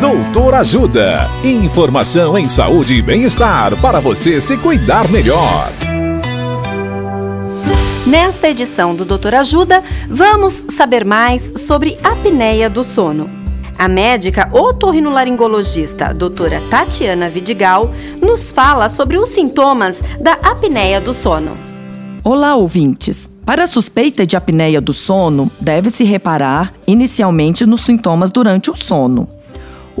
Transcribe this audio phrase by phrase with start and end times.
[0.00, 1.28] Doutor Ajuda.
[1.42, 5.72] Informação em saúde e bem-estar para você se cuidar melhor.
[8.06, 13.28] Nesta edição do Doutor Ajuda, vamos saber mais sobre apneia do sono.
[13.76, 17.92] A médica otorrinolaringologista doutora Tatiana Vidigal
[18.22, 21.58] nos fala sobre os sintomas da apneia do sono.
[22.22, 23.28] Olá, ouvintes!
[23.44, 29.37] Para a suspeita de apneia do sono, deve-se reparar inicialmente nos sintomas durante o sono.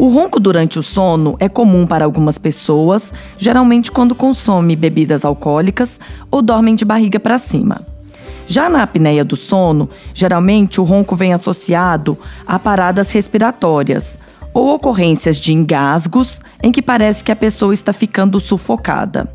[0.00, 5.98] O ronco durante o sono é comum para algumas pessoas, geralmente quando consome bebidas alcoólicas
[6.30, 7.82] ou dormem de barriga para cima.
[8.46, 12.16] Já na apneia do sono, geralmente o ronco vem associado
[12.46, 14.20] a paradas respiratórias
[14.54, 19.28] ou ocorrências de engasgos em que parece que a pessoa está ficando sufocada.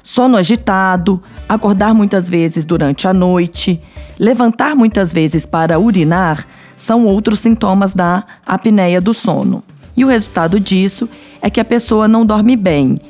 [0.00, 3.82] Sono agitado, acordar muitas vezes durante a noite,
[4.16, 9.64] levantar muitas vezes para urinar são outros sintomas da apneia do sono.
[9.98, 11.08] E o resultado disso
[11.42, 13.00] é que a pessoa não dorme bem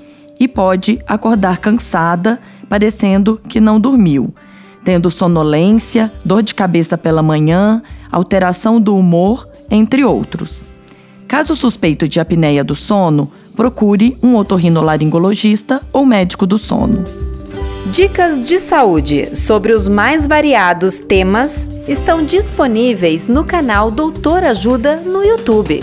[0.41, 4.35] e pode acordar cansada, parecendo que não dormiu,
[4.83, 10.67] tendo sonolência, dor de cabeça pela manhã, alteração do humor, entre outros.
[11.27, 17.05] Caso suspeito de apneia do sono, procure um otorrinolaringologista ou médico do sono.
[17.93, 25.23] Dicas de saúde sobre os mais variados temas estão disponíveis no canal Doutor Ajuda no
[25.23, 25.83] YouTube.